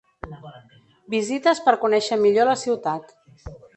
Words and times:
Visites 1.15 1.61
per 1.67 1.73
conèixer 1.83 2.19
millor 2.23 2.51
la 2.51 2.57
ciutat. 2.63 3.15